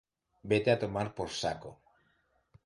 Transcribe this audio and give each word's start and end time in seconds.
Vete 0.53 0.71
a 0.71 0.79
tomar 0.83 1.07
por 1.17 1.29
saco 1.41 1.71